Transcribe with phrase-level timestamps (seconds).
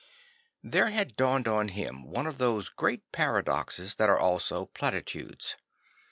[0.63, 5.57] There had dawned on him one of those great paradoxes that are also platitudes.